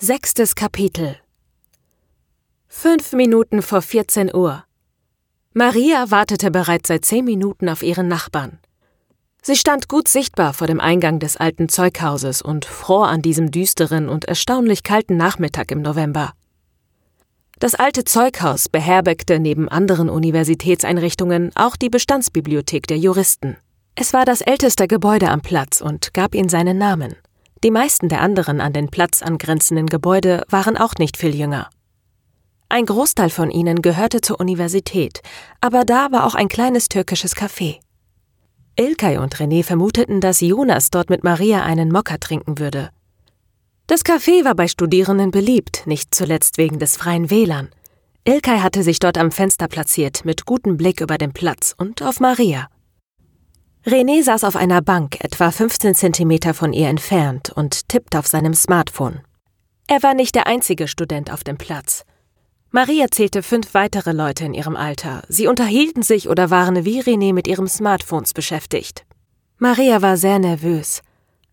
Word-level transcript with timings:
Sechstes 0.00 0.54
Kapitel 0.54 1.16
Fünf 2.68 3.14
Minuten 3.14 3.62
vor 3.62 3.82
14 3.82 4.32
Uhr. 4.32 4.62
Maria 5.54 6.12
wartete 6.12 6.52
bereits 6.52 6.86
seit 6.86 7.04
zehn 7.04 7.24
Minuten 7.24 7.68
auf 7.68 7.82
ihren 7.82 8.06
Nachbarn. 8.06 8.60
Sie 9.42 9.56
stand 9.56 9.88
gut 9.88 10.06
sichtbar 10.06 10.54
vor 10.54 10.68
dem 10.68 10.78
Eingang 10.78 11.18
des 11.18 11.36
alten 11.36 11.68
Zeughauses 11.68 12.42
und 12.42 12.64
fror 12.64 13.08
an 13.08 13.22
diesem 13.22 13.50
düsteren 13.50 14.08
und 14.08 14.26
erstaunlich 14.26 14.84
kalten 14.84 15.16
Nachmittag 15.16 15.72
im 15.72 15.82
November. 15.82 16.32
Das 17.58 17.74
alte 17.74 18.04
Zeughaus 18.04 18.68
beherbergte 18.68 19.40
neben 19.40 19.68
anderen 19.68 20.10
Universitätseinrichtungen 20.10 21.50
auch 21.56 21.74
die 21.74 21.90
Bestandsbibliothek 21.90 22.86
der 22.86 22.98
Juristen. 22.98 23.56
Es 23.96 24.12
war 24.12 24.24
das 24.24 24.42
älteste 24.42 24.86
Gebäude 24.86 25.28
am 25.28 25.40
Platz 25.40 25.80
und 25.80 26.14
gab 26.14 26.36
ihm 26.36 26.48
seinen 26.48 26.78
Namen. 26.78 27.16
Die 27.64 27.72
meisten 27.72 28.08
der 28.08 28.20
anderen 28.20 28.60
an 28.60 28.72
den 28.72 28.88
Platz 28.88 29.20
angrenzenden 29.22 29.86
Gebäude 29.86 30.44
waren 30.48 30.76
auch 30.76 30.94
nicht 30.98 31.16
viel 31.16 31.34
jünger. 31.34 31.68
Ein 32.68 32.86
Großteil 32.86 33.30
von 33.30 33.50
ihnen 33.50 33.82
gehörte 33.82 34.20
zur 34.20 34.38
Universität, 34.38 35.22
aber 35.60 35.84
da 35.84 36.12
war 36.12 36.26
auch 36.26 36.34
ein 36.34 36.48
kleines 36.48 36.88
türkisches 36.88 37.34
Café. 37.34 37.80
Ilkay 38.76 39.18
und 39.18 39.34
René 39.36 39.64
vermuteten, 39.64 40.20
dass 40.20 40.40
Jonas 40.40 40.90
dort 40.90 41.10
mit 41.10 41.24
Maria 41.24 41.64
einen 41.64 41.90
Mokka 41.90 42.18
trinken 42.18 42.58
würde. 42.58 42.90
Das 43.88 44.04
Café 44.04 44.44
war 44.44 44.54
bei 44.54 44.68
Studierenden 44.68 45.32
beliebt, 45.32 45.86
nicht 45.86 46.14
zuletzt 46.14 46.58
wegen 46.58 46.78
des 46.78 46.96
freien 46.96 47.30
WLAN. 47.30 47.70
Ilkay 48.24 48.58
hatte 48.58 48.82
sich 48.84 49.00
dort 49.00 49.18
am 49.18 49.32
Fenster 49.32 49.66
platziert, 49.66 50.24
mit 50.24 50.44
gutem 50.44 50.76
Blick 50.76 51.00
über 51.00 51.18
den 51.18 51.32
Platz 51.32 51.74
und 51.76 52.02
auf 52.02 52.20
Maria. 52.20 52.68
René 53.86 54.22
saß 54.22 54.44
auf 54.44 54.56
einer 54.56 54.82
Bank 54.82 55.22
etwa 55.24 55.50
15 55.50 55.94
Zentimeter 55.94 56.52
von 56.52 56.72
ihr 56.72 56.88
entfernt 56.88 57.50
und 57.50 57.88
tippte 57.88 58.18
auf 58.18 58.26
seinem 58.26 58.54
Smartphone. 58.54 59.20
Er 59.86 60.02
war 60.02 60.14
nicht 60.14 60.34
der 60.34 60.46
einzige 60.46 60.88
Student 60.88 61.32
auf 61.32 61.44
dem 61.44 61.56
Platz. 61.56 62.04
Maria 62.70 63.06
zählte 63.10 63.42
fünf 63.42 63.72
weitere 63.72 64.12
Leute 64.12 64.44
in 64.44 64.52
ihrem 64.52 64.76
Alter. 64.76 65.22
Sie 65.28 65.46
unterhielten 65.46 66.02
sich 66.02 66.28
oder 66.28 66.50
waren 66.50 66.84
wie 66.84 67.00
René 67.00 67.32
mit 67.32 67.46
ihrem 67.46 67.66
Smartphones 67.66 68.34
beschäftigt. 68.34 69.06
Maria 69.56 70.02
war 70.02 70.18
sehr 70.18 70.38
nervös. 70.38 71.00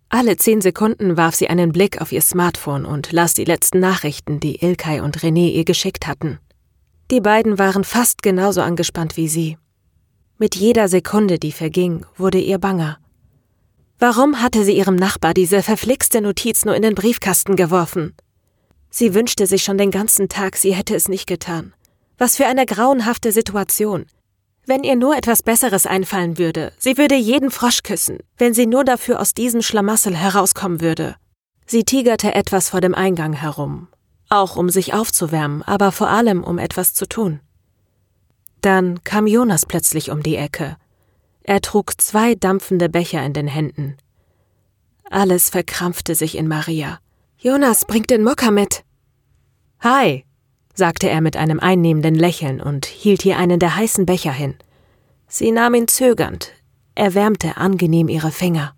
Alle 0.10 0.36
zehn 0.36 0.62
Sekunden 0.62 1.16
warf 1.18 1.36
sie 1.36 1.48
einen 1.48 1.72
Blick 1.72 2.02
auf 2.02 2.12
ihr 2.12 2.22
Smartphone 2.22 2.86
und 2.86 3.12
las 3.12 3.34
die 3.34 3.46
letzten 3.46 3.80
Nachrichten, 3.80 4.40
die 4.40 4.62
Ilkay 4.62 5.00
und 5.00 5.20
René 5.20 5.52
ihr 5.52 5.64
geschickt 5.64 6.06
hatten. 6.06 6.40
Die 7.12 7.22
beiden 7.22 7.58
waren 7.60 7.84
fast 7.84 8.22
genauso 8.22 8.62
angespannt 8.62 9.16
wie 9.16 9.30
sie. 9.30 9.58
Mit 10.38 10.56
jeder 10.56 10.90
Sekunde, 10.90 11.40
die 11.40 11.54
verging, 11.54 12.06
wurde 12.18 12.40
ihr 12.40 12.58
banger. 12.58 12.98
Warum 14.00 14.42
hatte 14.42 14.66
sie 14.66 14.76
ihrem 14.76 14.98
Nachbar 14.98 15.34
diese 15.34 15.64
verflixte 15.64 16.20
Notiz 16.20 16.66
nur 16.66 16.76
in 16.76 16.82
den 16.82 16.94
Briefkasten 16.94 17.56
geworfen? 17.56 18.14
Sie 18.90 19.14
wünschte 19.14 19.48
sich 19.48 19.64
schon 19.64 19.78
den 19.78 19.92
ganzen 19.92 20.28
Tag, 20.28 20.58
sie 20.58 20.76
hätte 20.76 20.94
es 20.94 21.08
nicht 21.08 21.26
getan. 21.26 21.74
Was 22.18 22.36
für 22.36 22.48
eine 22.48 22.66
grauenhafte 22.66 23.32
Situation. 23.32 24.08
Wenn 24.66 24.84
ihr 24.84 24.98
nur 24.98 25.16
etwas 25.16 25.42
Besseres 25.42 25.86
einfallen 25.86 26.38
würde, 26.38 26.74
sie 26.78 26.98
würde 26.98 27.16
jeden 27.16 27.50
Frosch 27.50 27.84
küssen, 27.84 28.18
wenn 28.38 28.54
sie 28.54 28.66
nur 28.66 28.84
dafür 28.84 29.22
aus 29.22 29.34
diesem 29.34 29.62
Schlamassel 29.62 30.16
herauskommen 30.16 30.82
würde. 30.82 31.16
Sie 31.66 31.86
tigerte 31.86 32.36
etwas 32.36 32.70
vor 32.70 32.82
dem 32.82 32.94
Eingang 32.94 33.32
herum, 33.32 33.88
auch 34.28 34.58
um 34.58 34.70
sich 34.70 34.94
aufzuwärmen, 34.94 35.62
aber 35.64 35.94
vor 35.94 36.10
allem 36.10 36.44
um 36.44 36.58
etwas 36.58 36.94
zu 36.94 37.08
tun. 37.08 37.40
Dann 38.66 39.04
kam 39.04 39.28
Jonas 39.28 39.68
plötzlich 39.68 40.10
um 40.10 40.24
die 40.24 40.38
Ecke. 40.38 40.78
Er 41.44 41.62
trug 41.62 42.02
zwei 42.02 42.34
dampfende 42.34 42.90
Becher 42.90 43.24
in 43.24 43.32
den 43.32 43.48
Händen. 43.48 43.96
Alles 45.08 45.52
verkrampfte 45.52 46.16
sich 46.16 46.36
in 46.36 46.48
Maria. 46.48 46.98
Jonas 47.38 47.86
bringt 47.86 48.10
den 48.10 48.24
Mokka 48.24 48.50
mit. 48.50 48.84
Hi, 49.82 50.26
sagte 50.74 51.08
er 51.08 51.22
mit 51.22 51.38
einem 51.38 51.60
einnehmenden 51.60 52.16
Lächeln 52.16 52.60
und 52.60 52.88
hielt 52.88 53.24
ihr 53.24 53.38
einen 53.38 53.60
der 53.60 53.76
heißen 53.76 54.08
Becher 54.08 54.32
hin. 54.32 54.56
Sie 55.28 55.52
nahm 55.52 55.76
ihn 55.76 55.88
zögernd, 55.88 56.52
erwärmte 56.96 57.58
angenehm 57.58 58.10
ihre 58.10 58.32
Finger. 58.32 58.74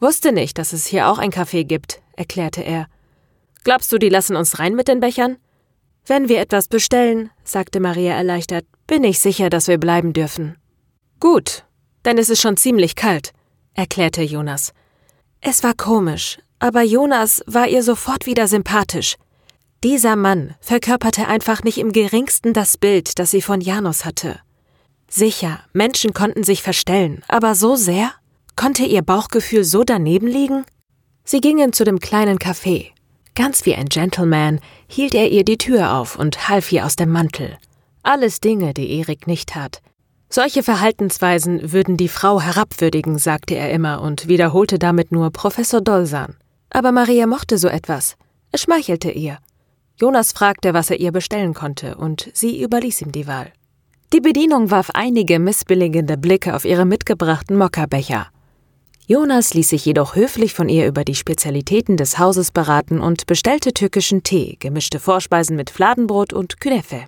Wusste 0.00 0.32
nicht, 0.32 0.58
dass 0.58 0.74
es 0.74 0.84
hier 0.84 1.08
auch 1.08 1.16
ein 1.16 1.32
Café 1.32 1.64
gibt, 1.64 2.02
erklärte 2.14 2.60
er. 2.60 2.88
Glaubst 3.64 3.90
du, 3.90 3.96
die 3.96 4.10
lassen 4.10 4.36
uns 4.36 4.58
rein 4.58 4.74
mit 4.74 4.86
den 4.86 5.00
Bechern? 5.00 5.38
Wenn 6.06 6.28
wir 6.28 6.40
etwas 6.40 6.68
bestellen, 6.68 7.30
sagte 7.42 7.80
Maria 7.80 8.14
erleichtert, 8.14 8.64
bin 8.86 9.02
ich 9.02 9.18
sicher, 9.18 9.50
dass 9.50 9.66
wir 9.66 9.78
bleiben 9.78 10.12
dürfen. 10.12 10.56
Gut, 11.18 11.64
denn 12.04 12.16
es 12.16 12.30
ist 12.30 12.40
schon 12.40 12.56
ziemlich 12.56 12.94
kalt, 12.94 13.32
erklärte 13.74 14.22
Jonas. 14.22 14.72
Es 15.40 15.64
war 15.64 15.74
komisch, 15.74 16.38
aber 16.60 16.82
Jonas 16.82 17.42
war 17.46 17.66
ihr 17.66 17.82
sofort 17.82 18.26
wieder 18.26 18.46
sympathisch. 18.46 19.16
Dieser 19.82 20.14
Mann 20.14 20.54
verkörperte 20.60 21.26
einfach 21.26 21.64
nicht 21.64 21.78
im 21.78 21.90
geringsten 21.92 22.52
das 22.52 22.78
Bild, 22.78 23.18
das 23.18 23.32
sie 23.32 23.42
von 23.42 23.60
Janus 23.60 24.04
hatte. 24.04 24.38
Sicher, 25.08 25.60
Menschen 25.72 26.14
konnten 26.14 26.44
sich 26.44 26.62
verstellen, 26.62 27.22
aber 27.26 27.54
so 27.54 27.74
sehr? 27.74 28.12
Konnte 28.54 28.84
ihr 28.84 29.02
Bauchgefühl 29.02 29.64
so 29.64 29.84
daneben 29.84 30.28
liegen? 30.28 30.64
Sie 31.24 31.40
gingen 31.40 31.72
zu 31.72 31.84
dem 31.84 31.98
kleinen 31.98 32.38
Café. 32.38 32.95
Ganz 33.36 33.66
wie 33.66 33.74
ein 33.74 33.90
Gentleman 33.90 34.60
hielt 34.88 35.14
er 35.14 35.30
ihr 35.30 35.44
die 35.44 35.58
Tür 35.58 35.92
auf 35.92 36.18
und 36.18 36.48
half 36.48 36.72
ihr 36.72 36.86
aus 36.86 36.96
dem 36.96 37.12
Mantel. 37.12 37.58
Alles 38.02 38.40
Dinge, 38.40 38.72
die 38.72 38.98
Erik 38.98 39.26
nicht 39.26 39.50
tat. 39.50 39.82
Solche 40.30 40.62
Verhaltensweisen 40.62 41.70
würden 41.70 41.98
die 41.98 42.08
Frau 42.08 42.40
herabwürdigen, 42.40 43.18
sagte 43.18 43.54
er 43.54 43.70
immer 43.70 44.00
und 44.00 44.26
wiederholte 44.26 44.78
damit 44.78 45.12
nur 45.12 45.30
Professor 45.30 45.82
Dolsan. 45.82 46.34
Aber 46.70 46.92
Maria 46.92 47.26
mochte 47.26 47.58
so 47.58 47.68
etwas. 47.68 48.16
Es 48.52 48.62
schmeichelte 48.62 49.10
ihr. 49.10 49.38
Jonas 50.00 50.32
fragte, 50.32 50.72
was 50.72 50.88
er 50.88 50.98
ihr 50.98 51.12
bestellen 51.12 51.52
konnte, 51.52 51.96
und 51.96 52.30
sie 52.32 52.62
überließ 52.62 53.02
ihm 53.02 53.12
die 53.12 53.26
Wahl. 53.26 53.52
Die 54.14 54.20
Bedienung 54.20 54.70
warf 54.70 54.90
einige 54.94 55.38
missbilligende 55.38 56.16
Blicke 56.16 56.54
auf 56.54 56.64
ihre 56.64 56.86
mitgebrachten 56.86 57.58
Mokkabecher. 57.58 58.28
Jonas 59.08 59.54
ließ 59.54 59.68
sich 59.68 59.84
jedoch 59.84 60.16
höflich 60.16 60.52
von 60.52 60.68
ihr 60.68 60.88
über 60.88 61.04
die 61.04 61.14
Spezialitäten 61.14 61.96
des 61.96 62.18
Hauses 62.18 62.50
beraten 62.50 63.00
und 63.00 63.26
bestellte 63.26 63.72
türkischen 63.72 64.24
Tee, 64.24 64.56
gemischte 64.58 64.98
Vorspeisen 64.98 65.54
mit 65.54 65.70
Fladenbrot 65.70 66.32
und 66.32 66.58
Künefe. 66.58 67.04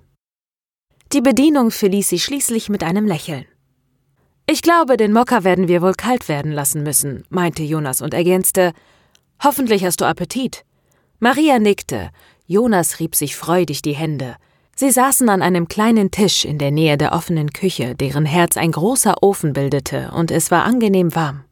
Die 1.11 1.19
Bedienung 1.19 1.71
verließ 1.71 2.07
sie 2.07 2.19
schließlich 2.19 2.69
mit 2.69 2.83
einem 2.83 3.05
Lächeln. 3.05 3.45
Ich 4.49 4.61
glaube, 4.61 4.95
den 4.95 5.11
Mokka 5.11 5.43
werden 5.43 5.67
wir 5.67 5.81
wohl 5.81 5.93
kalt 5.93 6.29
werden 6.29 6.53
lassen 6.53 6.83
müssen, 6.83 7.25
meinte 7.29 7.63
Jonas 7.63 8.01
und 8.01 8.13
ergänzte, 8.13 8.71
Hoffentlich 9.43 9.83
hast 9.83 9.99
du 9.99 10.05
Appetit. 10.05 10.63
Maria 11.19 11.59
nickte, 11.59 12.11
Jonas 12.45 12.99
rieb 12.99 13.15
sich 13.15 13.35
freudig 13.35 13.81
die 13.81 13.95
Hände. 13.95 14.37
Sie 14.73 14.89
saßen 14.89 15.27
an 15.27 15.41
einem 15.41 15.67
kleinen 15.67 16.11
Tisch 16.11 16.45
in 16.45 16.59
der 16.59 16.71
Nähe 16.71 16.97
der 16.97 17.11
offenen 17.11 17.51
Küche, 17.51 17.95
deren 17.95 18.25
Herz 18.25 18.55
ein 18.55 18.71
großer 18.71 19.21
Ofen 19.21 19.51
bildete, 19.51 20.11
und 20.15 20.31
es 20.31 20.49
war 20.49 20.63
angenehm 20.63 21.13
warm. 21.13 21.43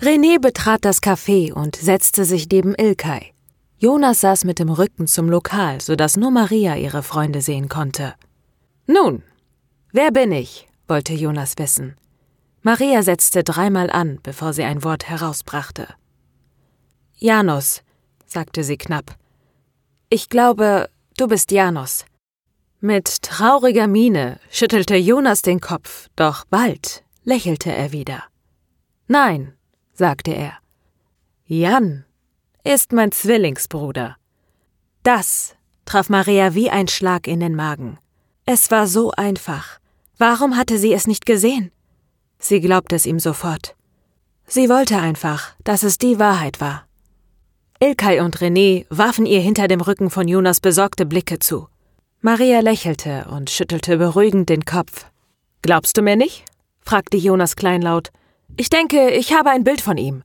René 0.00 0.38
betrat 0.38 0.84
das 0.84 1.00
Café 1.02 1.52
und 1.52 1.74
setzte 1.76 2.24
sich 2.24 2.48
neben 2.50 2.74
Ilkay. 2.74 3.32
Jonas 3.78 4.20
saß 4.20 4.44
mit 4.44 4.58
dem 4.58 4.68
Rücken 4.68 5.06
zum 5.06 5.28
Lokal, 5.28 5.80
sodass 5.80 6.16
nur 6.16 6.30
Maria 6.30 6.76
ihre 6.76 7.02
Freunde 7.02 7.40
sehen 7.40 7.68
konnte. 7.68 8.14
Nun, 8.86 9.22
wer 9.92 10.10
bin 10.10 10.32
ich? 10.32 10.68
wollte 10.86 11.14
Jonas 11.14 11.54
wissen. 11.56 11.96
Maria 12.62 13.02
setzte 13.02 13.42
dreimal 13.42 13.90
an, 13.90 14.18
bevor 14.22 14.52
sie 14.52 14.64
ein 14.64 14.84
Wort 14.84 15.08
herausbrachte. 15.08 15.88
Janus, 17.14 17.82
sagte 18.26 18.64
sie 18.64 18.76
knapp. 18.76 19.16
Ich 20.10 20.28
glaube, 20.28 20.88
du 21.16 21.26
bist 21.26 21.50
Janus. 21.50 22.04
Mit 22.80 23.22
trauriger 23.22 23.86
Miene 23.86 24.38
schüttelte 24.50 24.96
Jonas 24.96 25.42
den 25.42 25.60
Kopf, 25.60 26.08
doch 26.16 26.44
bald 26.44 27.02
lächelte 27.24 27.72
er 27.72 27.92
wieder. 27.92 28.24
Nein, 29.08 29.55
sagte 29.96 30.32
er. 30.32 30.52
Jan 31.46 32.04
ist 32.64 32.92
mein 32.92 33.12
Zwillingsbruder. 33.12 34.16
Das 35.02 35.54
traf 35.84 36.08
Maria 36.08 36.54
wie 36.54 36.70
ein 36.70 36.88
Schlag 36.88 37.28
in 37.28 37.40
den 37.40 37.54
Magen. 37.54 37.98
Es 38.44 38.70
war 38.70 38.86
so 38.86 39.12
einfach. 39.12 39.78
Warum 40.18 40.56
hatte 40.56 40.78
sie 40.78 40.92
es 40.92 41.06
nicht 41.06 41.26
gesehen? 41.26 41.70
Sie 42.38 42.60
glaubte 42.60 42.96
es 42.96 43.06
ihm 43.06 43.20
sofort. 43.20 43.76
Sie 44.46 44.68
wollte 44.68 44.98
einfach, 44.98 45.54
dass 45.64 45.82
es 45.82 45.98
die 45.98 46.18
Wahrheit 46.18 46.60
war. 46.60 46.86
Ilkay 47.80 48.20
und 48.20 48.38
René 48.38 48.86
warfen 48.88 49.26
ihr 49.26 49.40
hinter 49.40 49.68
dem 49.68 49.80
Rücken 49.80 50.10
von 50.10 50.28
Jonas 50.28 50.60
besorgte 50.60 51.04
Blicke 51.06 51.38
zu. 51.38 51.68
Maria 52.20 52.60
lächelte 52.60 53.26
und 53.30 53.50
schüttelte 53.50 53.98
beruhigend 53.98 54.48
den 54.48 54.64
Kopf. 54.64 55.06
Glaubst 55.62 55.96
du 55.96 56.02
mir 56.02 56.16
nicht? 56.16 56.44
fragte 56.80 57.16
Jonas 57.16 57.56
kleinlaut. 57.56 58.10
Ich 58.56 58.68
denke, 58.68 59.10
ich 59.10 59.32
habe 59.32 59.50
ein 59.50 59.64
Bild 59.64 59.80
von 59.80 59.96
ihm. 59.96 60.22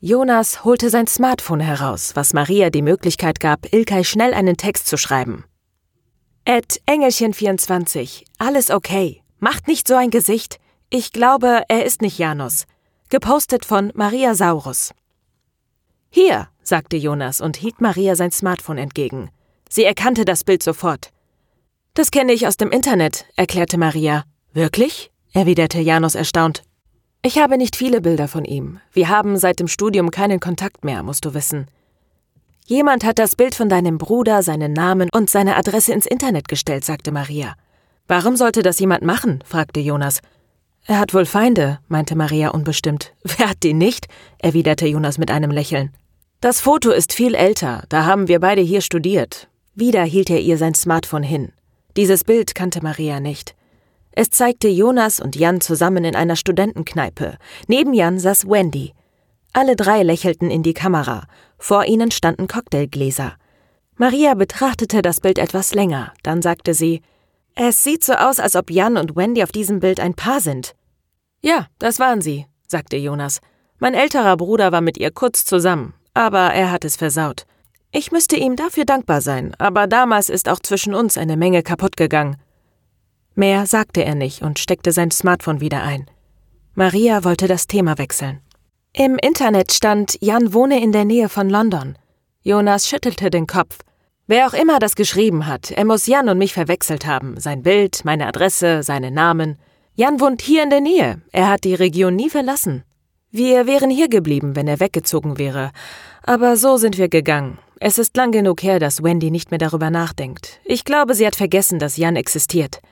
Jonas 0.00 0.64
holte 0.64 0.88
sein 0.90 1.06
Smartphone 1.06 1.60
heraus, 1.60 2.12
was 2.14 2.32
Maria 2.32 2.70
die 2.70 2.82
Möglichkeit 2.82 3.40
gab, 3.40 3.72
Ilkay 3.72 4.04
schnell 4.04 4.32
einen 4.32 4.56
Text 4.56 4.86
zu 4.86 4.96
schreiben. 4.96 5.44
Ed 6.44 6.80
Engelchen24, 6.86 8.24
alles 8.38 8.70
okay. 8.70 9.22
Macht 9.38 9.68
nicht 9.68 9.88
so 9.88 9.94
ein 9.94 10.10
Gesicht. 10.10 10.58
Ich 10.88 11.12
glaube, 11.12 11.62
er 11.68 11.84
ist 11.84 12.02
nicht 12.02 12.18
Janus. 12.18 12.64
Gepostet 13.08 13.64
von 13.64 13.92
Maria 13.94 14.34
Saurus. 14.34 14.92
Hier, 16.10 16.24
Hier, 16.24 16.48
sagte 16.62 16.96
Jonas 16.96 17.40
und 17.40 17.56
hielt 17.56 17.80
Maria 17.80 18.16
sein 18.16 18.30
Smartphone 18.30 18.78
entgegen. 18.78 19.30
Sie 19.68 19.84
erkannte 19.84 20.24
das 20.24 20.44
Bild 20.44 20.62
sofort. 20.62 21.10
Das 21.94 22.10
kenne 22.10 22.32
ich 22.32 22.46
aus 22.46 22.56
dem 22.56 22.70
Internet, 22.70 23.26
erklärte 23.36 23.76
Maria. 23.76 24.24
Wirklich? 24.52 25.10
erwiderte 25.32 25.80
Janus 25.80 26.14
erstaunt. 26.14 26.62
Ich 27.22 27.38
habe 27.38 27.58
nicht 27.58 27.76
viele 27.76 28.00
Bilder 28.00 28.28
von 28.28 28.46
ihm. 28.46 28.80
Wir 28.92 29.10
haben 29.10 29.36
seit 29.36 29.60
dem 29.60 29.68
Studium 29.68 30.10
keinen 30.10 30.40
Kontakt 30.40 30.84
mehr, 30.84 31.02
musst 31.02 31.26
du 31.26 31.34
wissen. 31.34 31.66
Jemand 32.64 33.04
hat 33.04 33.18
das 33.18 33.36
Bild 33.36 33.54
von 33.54 33.68
deinem 33.68 33.98
Bruder, 33.98 34.42
seinen 34.42 34.72
Namen 34.72 35.10
und 35.12 35.28
seine 35.28 35.56
Adresse 35.56 35.92
ins 35.92 36.06
Internet 36.06 36.48
gestellt, 36.48 36.84
sagte 36.84 37.12
Maria. 37.12 37.56
Warum 38.08 38.36
sollte 38.36 38.62
das 38.62 38.78
jemand 38.78 39.02
machen? 39.02 39.44
fragte 39.44 39.80
Jonas. 39.80 40.20
Er 40.86 40.98
hat 40.98 41.12
wohl 41.12 41.26
Feinde, 41.26 41.78
meinte 41.88 42.16
Maria 42.16 42.50
unbestimmt. 42.50 43.12
Wer 43.22 43.50
hat 43.50 43.62
die 43.64 43.74
nicht? 43.74 44.06
erwiderte 44.38 44.86
Jonas 44.86 45.18
mit 45.18 45.30
einem 45.30 45.50
Lächeln. 45.50 45.92
Das 46.40 46.62
Foto 46.62 46.90
ist 46.90 47.12
viel 47.12 47.34
älter, 47.34 47.84
da 47.90 48.06
haben 48.06 48.28
wir 48.28 48.40
beide 48.40 48.62
hier 48.62 48.80
studiert. 48.80 49.48
Wieder 49.74 50.04
hielt 50.04 50.30
er 50.30 50.40
ihr 50.40 50.56
sein 50.56 50.74
Smartphone 50.74 51.22
hin. 51.22 51.52
Dieses 51.98 52.24
Bild 52.24 52.54
kannte 52.54 52.82
Maria 52.82 53.20
nicht. 53.20 53.54
Es 54.12 54.30
zeigte 54.30 54.68
Jonas 54.68 55.20
und 55.20 55.36
Jan 55.36 55.60
zusammen 55.60 56.04
in 56.04 56.16
einer 56.16 56.36
Studentenkneipe. 56.36 57.36
Neben 57.68 57.94
Jan 57.94 58.18
saß 58.18 58.46
Wendy. 58.48 58.92
Alle 59.52 59.76
drei 59.76 60.02
lächelten 60.02 60.50
in 60.50 60.62
die 60.62 60.74
Kamera. 60.74 61.24
Vor 61.58 61.84
ihnen 61.84 62.10
standen 62.10 62.48
Cocktailgläser. 62.48 63.34
Maria 63.96 64.34
betrachtete 64.34 65.02
das 65.02 65.20
Bild 65.20 65.38
etwas 65.38 65.74
länger. 65.74 66.12
Dann 66.22 66.42
sagte 66.42 66.74
sie: 66.74 67.02
Es 67.54 67.84
sieht 67.84 68.04
so 68.04 68.14
aus, 68.14 68.40
als 68.40 68.56
ob 68.56 68.70
Jan 68.70 68.96
und 68.96 69.16
Wendy 69.16 69.42
auf 69.42 69.52
diesem 69.52 69.80
Bild 69.80 70.00
ein 70.00 70.14
Paar 70.14 70.40
sind. 70.40 70.74
Ja, 71.42 71.66
das 71.78 71.98
waren 71.98 72.20
sie, 72.20 72.46
sagte 72.66 72.96
Jonas. 72.96 73.40
Mein 73.78 73.94
älterer 73.94 74.36
Bruder 74.36 74.72
war 74.72 74.80
mit 74.80 74.98
ihr 74.98 75.10
kurz 75.10 75.44
zusammen, 75.44 75.94
aber 76.14 76.52
er 76.52 76.70
hat 76.70 76.84
es 76.84 76.96
versaut. 76.96 77.46
Ich 77.92 78.12
müsste 78.12 78.36
ihm 78.36 78.56
dafür 78.56 78.84
dankbar 78.84 79.20
sein, 79.20 79.54
aber 79.58 79.86
damals 79.86 80.28
ist 80.28 80.48
auch 80.48 80.60
zwischen 80.60 80.94
uns 80.94 81.18
eine 81.18 81.36
Menge 81.36 81.62
kaputt 81.62 81.96
gegangen. 81.96 82.36
Mehr 83.40 83.64
sagte 83.64 84.04
er 84.04 84.14
nicht 84.14 84.42
und 84.42 84.58
steckte 84.58 84.92
sein 84.92 85.10
Smartphone 85.10 85.62
wieder 85.62 85.82
ein. 85.82 86.04
Maria 86.74 87.24
wollte 87.24 87.48
das 87.48 87.66
Thema 87.66 87.96
wechseln. 87.96 88.42
Im 88.92 89.16
Internet 89.16 89.72
stand, 89.72 90.18
Jan 90.20 90.52
wohne 90.52 90.82
in 90.82 90.92
der 90.92 91.06
Nähe 91.06 91.30
von 91.30 91.48
London. 91.48 91.96
Jonas 92.42 92.86
schüttelte 92.86 93.30
den 93.30 93.46
Kopf. 93.46 93.78
Wer 94.26 94.46
auch 94.46 94.52
immer 94.52 94.78
das 94.78 94.94
geschrieben 94.94 95.46
hat, 95.46 95.70
er 95.70 95.86
muss 95.86 96.06
Jan 96.06 96.28
und 96.28 96.36
mich 96.36 96.52
verwechselt 96.52 97.06
haben. 97.06 97.40
Sein 97.40 97.62
Bild, 97.62 98.04
meine 98.04 98.26
Adresse, 98.26 98.82
seinen 98.82 99.14
Namen. 99.14 99.56
Jan 99.94 100.20
wohnt 100.20 100.42
hier 100.42 100.62
in 100.62 100.68
der 100.68 100.82
Nähe. 100.82 101.22
Er 101.32 101.48
hat 101.48 101.64
die 101.64 101.74
Region 101.74 102.16
nie 102.16 102.28
verlassen. 102.28 102.84
Wir 103.30 103.66
wären 103.66 103.88
hier 103.88 104.10
geblieben, 104.10 104.54
wenn 104.54 104.68
er 104.68 104.80
weggezogen 104.80 105.38
wäre. 105.38 105.70
Aber 106.24 106.58
so 106.58 106.76
sind 106.76 106.98
wir 106.98 107.08
gegangen. 107.08 107.56
Es 107.78 107.96
ist 107.96 108.14
lang 108.18 108.32
genug 108.32 108.62
her, 108.62 108.78
dass 108.78 109.02
Wendy 109.02 109.30
nicht 109.30 109.50
mehr 109.50 109.56
darüber 109.56 109.88
nachdenkt. 109.88 110.60
Ich 110.62 110.84
glaube, 110.84 111.14
sie 111.14 111.26
hat 111.26 111.36
vergessen, 111.36 111.78
dass 111.78 111.96
Jan 111.96 112.16
existiert. 112.16 112.82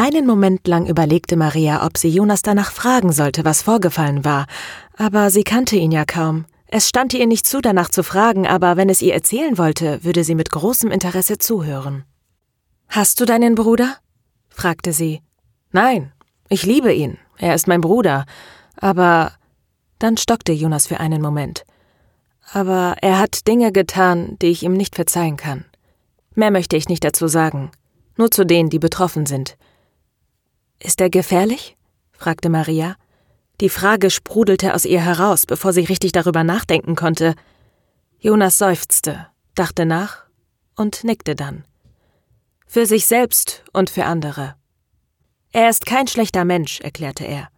Einen 0.00 0.26
Moment 0.26 0.68
lang 0.68 0.86
überlegte 0.86 1.36
Maria, 1.36 1.84
ob 1.84 1.98
sie 1.98 2.08
Jonas 2.08 2.42
danach 2.42 2.70
fragen 2.70 3.10
sollte, 3.10 3.44
was 3.44 3.62
vorgefallen 3.62 4.24
war. 4.24 4.46
Aber 4.96 5.28
sie 5.28 5.42
kannte 5.42 5.74
ihn 5.74 5.90
ja 5.90 6.04
kaum. 6.04 6.44
Es 6.68 6.88
stand 6.88 7.14
ihr 7.14 7.26
nicht 7.26 7.44
zu, 7.46 7.60
danach 7.60 7.88
zu 7.88 8.04
fragen, 8.04 8.46
aber 8.46 8.76
wenn 8.76 8.90
es 8.90 9.02
ihr 9.02 9.12
erzählen 9.12 9.58
wollte, 9.58 10.04
würde 10.04 10.22
sie 10.22 10.36
mit 10.36 10.52
großem 10.52 10.92
Interesse 10.92 11.38
zuhören. 11.38 12.04
Hast 12.86 13.18
du 13.18 13.24
deinen 13.24 13.56
Bruder? 13.56 13.96
fragte 14.48 14.92
sie. 14.92 15.20
Nein, 15.72 16.12
ich 16.48 16.64
liebe 16.64 16.92
ihn. 16.92 17.18
Er 17.36 17.56
ist 17.56 17.66
mein 17.66 17.80
Bruder. 17.80 18.24
Aber. 18.76 19.32
Dann 19.98 20.16
stockte 20.16 20.52
Jonas 20.52 20.86
für 20.86 21.00
einen 21.00 21.20
Moment. 21.20 21.64
Aber 22.52 22.94
er 23.02 23.18
hat 23.18 23.48
Dinge 23.48 23.72
getan, 23.72 24.36
die 24.40 24.46
ich 24.46 24.62
ihm 24.62 24.74
nicht 24.74 24.94
verzeihen 24.94 25.36
kann. 25.36 25.64
Mehr 26.36 26.52
möchte 26.52 26.76
ich 26.76 26.88
nicht 26.88 27.02
dazu 27.02 27.26
sagen. 27.26 27.72
Nur 28.16 28.30
zu 28.30 28.46
denen, 28.46 28.70
die 28.70 28.78
betroffen 28.78 29.26
sind. 29.26 29.56
Ist 30.80 31.00
er 31.00 31.10
gefährlich? 31.10 31.76
fragte 32.12 32.48
Maria. 32.48 32.96
Die 33.60 33.68
Frage 33.68 34.10
sprudelte 34.10 34.74
aus 34.74 34.84
ihr 34.84 35.00
heraus, 35.00 35.46
bevor 35.46 35.72
sie 35.72 35.84
richtig 35.84 36.12
darüber 36.12 36.44
nachdenken 36.44 36.94
konnte. 36.94 37.34
Jonas 38.20 38.58
seufzte, 38.58 39.26
dachte 39.54 39.84
nach 39.84 40.24
und 40.76 41.02
nickte 41.04 41.34
dann. 41.34 41.64
Für 42.66 42.86
sich 42.86 43.06
selbst 43.06 43.64
und 43.72 43.90
für 43.90 44.04
andere. 44.04 44.54
Er 45.52 45.68
ist 45.68 45.86
kein 45.86 46.06
schlechter 46.06 46.44
Mensch, 46.44 46.80
erklärte 46.80 47.24
er. 47.24 47.48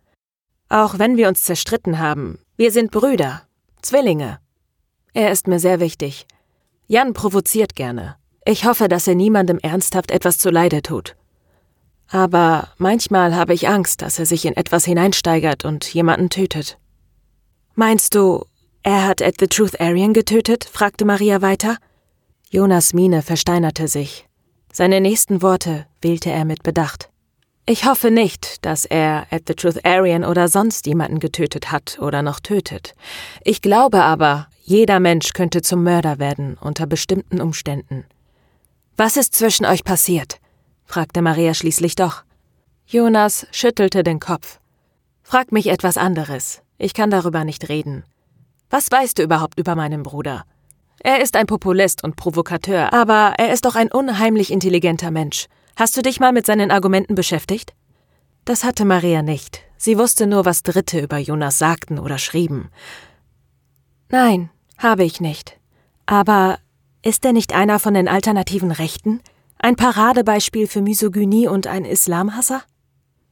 Auch 0.69 0.99
wenn 0.99 1.17
wir 1.17 1.29
uns 1.29 1.43
zerstritten 1.43 1.99
haben, 1.99 2.39
wir 2.57 2.71
sind 2.71 2.93
Brüder, 2.93 3.43
Zwillinge. 3.83 4.39
Er 5.13 5.33
ist 5.33 5.49
mir 5.49 5.59
sehr 5.59 5.81
wichtig. 5.81 6.27
Jan 6.87 7.13
provoziert 7.13 7.75
gerne. 7.75 8.17
Ich 8.45 8.65
hoffe, 8.65 8.89
dass 8.89 9.07
er 9.07 9.15
niemandem 9.15 9.59
ernsthaft 9.59 10.11
etwas 10.11 10.39
zuleide 10.39 10.83
tut. 10.83 11.17
Aber 12.11 12.69
manchmal 12.77 13.37
habe 13.37 13.55
ich 13.55 13.69
Angst, 13.69 14.03
dass 14.03 14.19
er 14.19 14.27
sich 14.27 14.45
in 14.45 14.57
etwas 14.57 14.85
hineinsteigert 14.85 15.65
und 15.65 15.93
jemanden 15.95 16.29
tötet. 16.29 16.79
Meinst 17.75 18.15
du, 18.15 18.45
er 18.83 19.07
hat 19.07 19.23
At 19.23 19.37
the 19.39 19.47
Truth 19.47 19.81
Aryan 19.81 20.13
getötet? 20.13 20.65
fragte 20.65 21.05
Maria 21.05 21.41
weiter. 21.41 21.77
Jonas 22.51 22.93
Miene 22.95 23.23
versteinerte 23.23 23.87
sich. 23.87 24.27
Seine 24.73 25.01
nächsten 25.01 25.41
Worte 25.41 25.87
wählte 26.03 26.31
er 26.31 26.45
mit 26.45 26.63
Bedacht. 26.65 27.11
Ich 27.67 27.85
hoffe 27.85 28.11
nicht, 28.11 28.65
dass 28.65 28.85
er 28.85 29.27
at 29.31 29.43
the 29.47 29.55
Truth 29.55 29.85
Aryan 29.85 30.25
oder 30.25 30.49
sonst 30.49 30.87
jemanden 30.87 31.21
getötet 31.21 31.71
hat 31.71 31.99
oder 32.01 32.23
noch 32.23 32.41
tötet. 32.41 32.95
Ich 33.45 33.63
glaube 33.63 34.03
aber, 34.03 34.49
jeder 34.63 34.99
Mensch 34.99 35.33
könnte 35.33 35.63
zum 35.63 35.85
Mörder 35.85 36.19
werden 36.19 36.59
unter 36.61 36.87
bestimmten 36.87 37.41
Umständen. 37.41 38.05
Was 38.97 39.17
ist 39.17 39.35
zwischen 39.35 39.67
euch 39.67 39.85
passiert? 39.85 40.41
Fragte 40.91 41.23
Maria 41.23 41.55
schließlich 41.55 41.95
doch. 41.95 42.25
Jonas 42.85 43.47
schüttelte 43.53 44.03
den 44.03 44.19
Kopf. 44.19 44.59
Frag 45.23 45.53
mich 45.53 45.69
etwas 45.69 45.97
anderes. 45.97 46.63
Ich 46.79 46.95
kann 46.95 47.11
darüber 47.11 47.45
nicht 47.45 47.69
reden. 47.69 48.03
Was 48.71 48.91
weißt 48.91 49.19
du 49.19 49.23
überhaupt 49.23 49.59
über 49.61 49.77
meinen 49.77 50.03
Bruder? 50.03 50.45
Er 50.99 51.23
ist 51.23 51.37
ein 51.37 51.47
Populist 51.47 52.03
und 52.03 52.17
Provokateur, 52.17 52.93
aber 52.93 53.35
er 53.39 53.53
ist 53.53 53.65
doch 53.67 53.77
ein 53.77 53.93
unheimlich 53.93 54.51
intelligenter 54.51 55.13
Mensch. 55.13 55.47
Hast 55.77 55.97
du 55.97 56.03
dich 56.03 56.19
mal 56.19 56.33
mit 56.33 56.45
seinen 56.45 56.73
Argumenten 56.73 57.15
beschäftigt? 57.15 57.73
Das 58.45 58.65
hatte 58.65 58.85
Maria 58.85 59.23
nicht. 59.23 59.61
Sie 59.77 59.97
wusste 59.97 60.27
nur, 60.27 60.45
was 60.45 60.65
Dritte 60.65 60.99
über 60.99 61.19
Jonas 61.19 61.59
sagten 61.59 62.01
oder 62.01 62.19
schrieben. 62.19 62.69
Nein, 64.09 64.51
habe 64.77 65.05
ich 65.05 65.21
nicht. 65.21 65.57
Aber 66.07 66.59
ist 67.03 67.25
er 67.25 67.33
nicht 67.33 67.55
einer 67.55 67.79
von 67.79 67.95
den 67.95 68.09
alternativen 68.09 68.73
Rechten? 68.73 69.21
Ein 69.63 69.77
Paradebeispiel 69.77 70.67
für 70.67 70.81
Misogynie 70.83 71.47
und 71.47 71.67
ein 71.67 71.85
Islamhasser? 71.85 72.63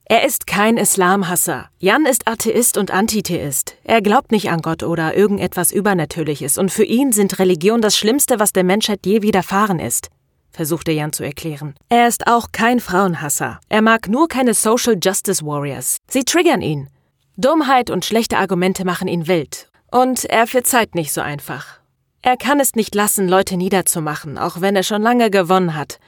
Er 0.05 0.25
ist 0.25 0.47
kein 0.47 0.77
Islamhasser. 0.77 1.69
Jan 1.79 2.07
ist 2.07 2.29
Atheist 2.29 2.79
und 2.79 2.91
Antitheist. 2.91 3.77
Er 3.85 4.01
glaubt 4.01 4.31
nicht 4.31 4.51
an 4.51 4.63
Gott 4.63 4.83
oder 4.83 5.17
irgendetwas 5.17 5.73
Übernatürliches, 5.73 6.57
und 6.57 6.71
für 6.71 6.85
ihn 6.85 7.13
sind 7.13 7.39
Religion 7.39 7.83
das 7.83 7.97
Schlimmste, 7.97 8.39
was 8.39 8.53
der 8.53 8.65
Menschheit 8.65 9.01
je 9.05 9.23
widerfahren 9.23 9.81
ist 9.81 10.11
versuchte 10.59 10.91
Jan 10.91 11.13
zu 11.13 11.23
erklären. 11.23 11.75
Er 11.89 12.09
ist 12.09 12.27
auch 12.27 12.49
kein 12.51 12.81
Frauenhasser. 12.81 13.61
Er 13.69 13.81
mag 13.81 14.09
nur 14.09 14.27
keine 14.27 14.55
Social 14.55 14.97
Justice 15.01 15.47
Warriors. 15.47 15.99
Sie 16.09 16.25
triggern 16.25 16.63
ihn. 16.63 16.91
Dummheit 17.37 17.91
und 17.91 18.05
schlechte 18.05 18.39
Argumente 18.39 18.85
machen 18.85 19.07
ihn 19.07 19.29
wild. 19.29 19.71
Und 19.93 20.25
er 20.25 20.49
verzeiht 20.49 20.97
nicht 20.97 21.13
so 21.13 21.21
einfach. 21.21 21.79
Er 22.23 22.37
kann 22.37 22.59
es 22.59 22.75
nicht 22.75 22.97
lassen, 22.97 23.29
Leute 23.29 23.57
niederzumachen, 23.57 24.37
auch 24.37 24.61
wenn 24.61 24.75
er 24.75 24.83
schon 24.83 25.01
lange 25.01 25.31
gewonnen 25.31 25.77
hat. 25.77 26.01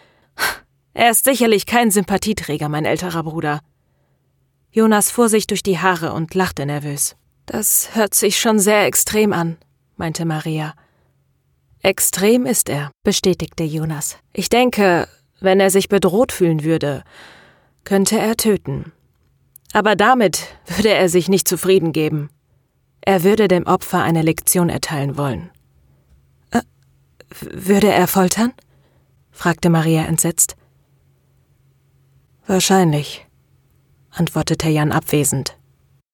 Er 0.93 1.11
ist 1.11 1.25
sicherlich 1.25 1.67
kein 1.67 1.91
Sympathieträger, 1.91 2.69
mein 2.69 2.85
älterer 2.85 3.23
Bruder. 3.23 3.61
Jonas 4.73 5.11
fuhr 5.11 5.29
sich 5.29 5.47
durch 5.47 5.63
die 5.63 5.79
Haare 5.79 6.13
und 6.13 6.35
lachte 6.35 6.67
nervös. 6.67 7.17
Das 7.47 7.95
hört 7.95 8.15
sich 8.15 8.39
schon 8.39 8.59
sehr 8.59 8.85
extrem 8.85 9.33
an, 9.33 9.57
meinte 9.97 10.25
Maria. 10.25 10.75
Extrem 11.83 12.47
ist 12.47 12.69
er, 12.69 12.91
bestätigte 13.03 13.65
Jonas. 13.65 14.19
Ich 14.33 14.49
denke, 14.49 15.09
wenn 15.41 15.61
er 15.61 15.71
sich 15.71 15.89
bedroht 15.89 16.31
fühlen 16.33 16.63
würde, 16.63 17.03
könnte 17.85 18.19
er 18.19 18.37
töten. 18.37 18.93
Aber 19.73 19.97
damit 19.97 20.49
würde 20.67 20.91
er 20.91 21.09
sich 21.09 21.29
nicht 21.29 21.49
zufrieden 21.49 21.93
geben. 21.93 22.29
Er 23.01 23.25
würde 23.25 23.49
dem 23.49 23.67
Opfer 23.67 24.03
eine 24.03 24.23
Lektion 24.23 24.69
erteilen 24.69 25.17
wollen. 25.17 25.51
Äh, 26.51 26.61
würde 27.41 27.91
er 27.91 28.07
foltern? 28.07 28.53
Fragte 29.41 29.71
Maria 29.71 30.05
entsetzt. 30.05 30.55
Wahrscheinlich, 32.47 33.27
antwortete 34.11 34.69
Jan 34.69 34.93
abwesend. 34.93 35.57